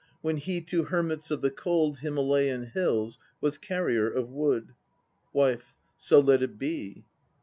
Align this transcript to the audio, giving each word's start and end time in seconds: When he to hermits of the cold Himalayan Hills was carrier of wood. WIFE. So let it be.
When 0.21 0.37
he 0.37 0.61
to 0.61 0.85
hermits 0.85 1.29
of 1.29 1.41
the 1.43 1.51
cold 1.51 1.99
Himalayan 1.99 2.65
Hills 2.73 3.19
was 3.39 3.59
carrier 3.59 4.09
of 4.09 4.31
wood. 4.31 4.73
WIFE. 5.31 5.75
So 5.95 6.19
let 6.19 6.41
it 6.41 6.57
be. 6.57 7.05